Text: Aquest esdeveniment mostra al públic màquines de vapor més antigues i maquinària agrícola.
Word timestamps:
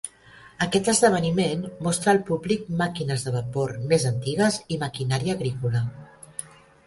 Aquest 0.65 0.87
esdeveniment 0.93 1.59
mostra 1.87 2.11
al 2.13 2.21
públic 2.29 2.63
màquines 2.79 3.25
de 3.27 3.33
vapor 3.35 3.73
més 3.91 4.05
antigues 4.13 4.59
i 4.77 4.79
maquinària 4.87 5.35
agrícola. 5.41 5.83